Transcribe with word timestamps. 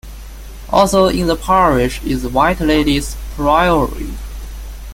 Also 0.71 1.09
in 1.09 1.27
the 1.27 1.35
parish 1.35 2.01
is 2.01 2.25
White 2.25 2.59
Ladies 2.59 3.15
Priory. 3.35 4.09